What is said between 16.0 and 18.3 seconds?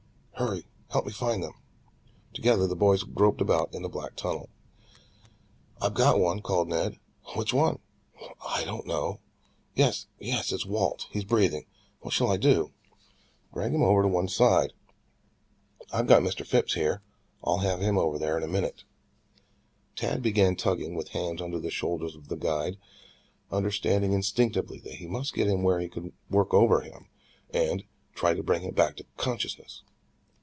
got Mr. Phipps here. I'll have him over